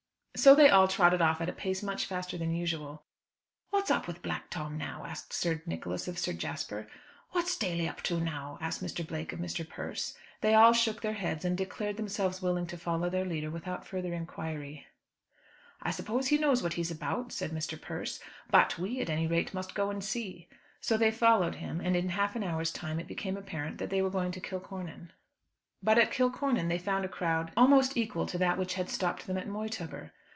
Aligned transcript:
So 0.33 0.55
they 0.55 0.69
all 0.69 0.87
trotted 0.87 1.21
off 1.21 1.41
at 1.41 1.49
a 1.49 1.53
pace 1.53 1.83
much 1.83 2.05
faster 2.05 2.37
than 2.37 2.55
usual. 2.55 3.03
"What's 3.69 3.91
up 3.91 4.07
with 4.07 4.23
Black 4.23 4.49
Tom 4.49 4.77
now?" 4.77 5.03
asked 5.05 5.33
Sir 5.33 5.61
Nicholas 5.65 6.07
of 6.07 6.17
Sir 6.17 6.31
Jasper. 6.31 6.87
"What's 7.31 7.55
Daly 7.57 7.85
up 7.87 8.01
to 8.03 8.19
now?" 8.19 8.57
asked 8.61 8.81
Mr. 8.81 9.05
Blake 9.05 9.33
of 9.33 9.39
Mr. 9.39 9.67
Persse. 9.67 10.17
They 10.39 10.55
all 10.55 10.71
shook 10.71 11.01
their 11.01 11.13
heads, 11.13 11.43
and 11.43 11.57
declared 11.57 11.97
themselves 11.97 12.41
willing 12.41 12.65
to 12.67 12.77
follow 12.77 13.09
their 13.09 13.25
leader 13.25 13.51
without 13.51 13.85
further 13.85 14.13
inquiry. 14.13 14.87
"I 15.81 15.91
suppose 15.91 16.29
he 16.29 16.37
knows 16.37 16.63
what 16.63 16.73
he's 16.73 16.89
about," 16.89 17.33
said 17.33 17.51
Mr. 17.51 17.79
Persse; 17.79 18.19
"but 18.49 18.79
we, 18.79 19.01
at 19.01 19.09
any 19.09 19.27
rate, 19.27 19.53
must 19.53 19.75
go 19.75 19.91
and 19.91 20.03
see." 20.03 20.47
So 20.79 20.95
they 20.97 21.11
followed 21.11 21.55
him; 21.55 21.81
and 21.81 21.93
in 21.95 22.07
half 22.07 22.37
an 22.37 22.43
hour's 22.43 22.71
time 22.71 23.01
it 23.01 23.07
became 23.07 23.35
apparent 23.35 23.77
that 23.79 23.89
they 23.89 24.01
were 24.01 24.09
going 24.09 24.31
to 24.31 24.41
Kilcornan. 24.41 25.11
But 25.83 25.97
at 25.99 26.11
Kilcornan 26.11 26.69
they 26.69 26.79
found 26.79 27.03
a 27.05 27.09
crowd 27.09 27.51
almost 27.57 27.97
equal 27.97 28.25
to 28.27 28.37
that 28.37 28.57
which 28.57 28.75
had 28.75 28.89
stopped 28.89 29.27
them 29.27 29.37
at 29.37 29.47
Moytubber. 29.47 30.11